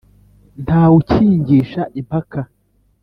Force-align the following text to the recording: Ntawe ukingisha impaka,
Ntawe 0.63 0.93
ukingisha 1.01 1.81
impaka, 1.99 2.39